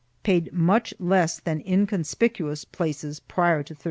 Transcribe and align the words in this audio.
paid 0.23 0.51
much 0.51 0.95
less 0.97 1.39
than 1.39 1.61
inconspicuous 1.61 2.65
places 2.65 3.19
prior 3.19 3.61
to 3.61 3.73
1391. 3.75 3.79